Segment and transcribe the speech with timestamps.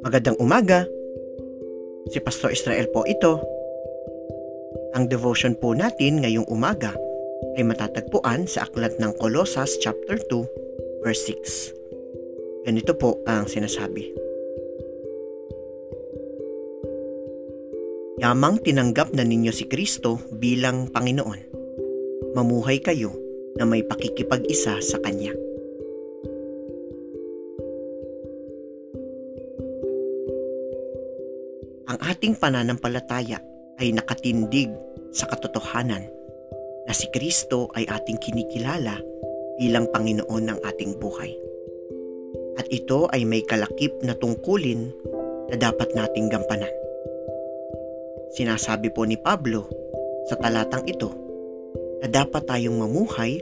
[0.00, 0.88] Magandang umaga.
[2.08, 3.44] Si Pastor Israel po ito.
[4.96, 6.96] Ang devotion po natin ngayong umaga
[7.60, 12.64] ay matatagpuan sa aklat ng Colossus chapter 2 verse 6.
[12.64, 14.08] Ganito po ang sinasabi.
[18.16, 21.61] Yamang tinanggap na ninyo si Kristo bilang Panginoon.
[22.32, 23.12] Mamuhay kayo
[23.60, 25.32] na may pakikipag-isa sa Kanya.
[31.92, 33.36] ang ating pananampalataya
[33.76, 34.72] ay nakatindig
[35.12, 36.08] sa katotohanan
[36.88, 38.96] na si Kristo ay ating kinikilala
[39.60, 41.36] bilang Panginoon ng ating buhay.
[42.56, 44.88] At ito ay may kalakip na tungkulin
[45.52, 46.72] na dapat nating gampanan.
[48.32, 49.68] Sinasabi po ni Pablo
[50.32, 51.12] sa talatang ito
[52.02, 53.38] na dapat tayong mamuhay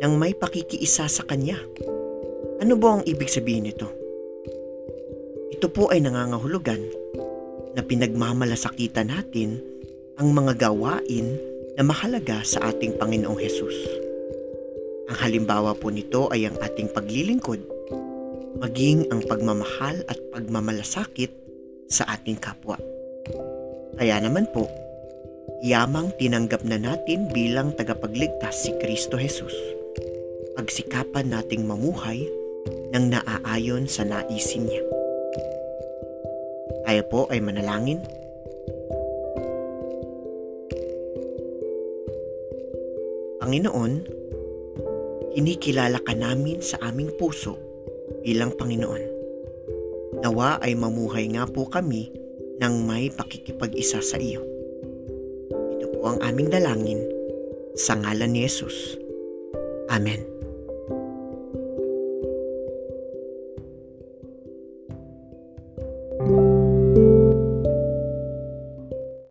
[0.00, 1.60] ng may pakikiisa sa Kanya.
[2.64, 3.92] Ano ba ang ibig sabihin nito?
[5.52, 6.80] Ito po ay nangangahulugan
[7.76, 9.60] na pinagmamalasakitan natin
[10.16, 11.36] ang mga gawain
[11.76, 13.76] na mahalaga sa ating Panginoong Hesus.
[15.12, 17.60] Ang halimbawa po nito ay ang ating paglilingkod,
[18.64, 21.32] maging ang pagmamahal at pagmamalasakit
[21.92, 22.80] sa ating kapwa.
[24.00, 24.64] Kaya naman po,
[25.58, 29.52] yamang tinanggap na natin bilang tagapagligtas si Kristo Jesus.
[30.54, 32.22] Pagsikapan nating mamuhay
[32.94, 34.82] ng naaayon sa naisin niya.
[36.86, 37.98] Tayo po ay manalangin.
[43.42, 43.92] Panginoon,
[45.34, 47.58] kinikilala ka namin sa aming puso
[48.22, 49.02] bilang Panginoon.
[50.20, 52.12] Nawa ay mamuhay nga po kami
[52.60, 54.44] ng may pakikipag-isa sa iyo.
[56.00, 57.04] Po ang aming dalangin
[57.76, 58.96] sa ngalan ni Jesus.
[59.92, 60.39] Amen.